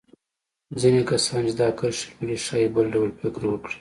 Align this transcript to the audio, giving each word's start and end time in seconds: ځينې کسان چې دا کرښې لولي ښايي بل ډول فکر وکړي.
ځينې 0.79 1.01
کسان 1.09 1.41
چې 1.47 1.53
دا 1.61 1.67
کرښې 1.79 2.05
لولي 2.17 2.37
ښايي 2.45 2.67
بل 2.75 2.85
ډول 2.93 3.09
فکر 3.19 3.41
وکړي. 3.47 3.69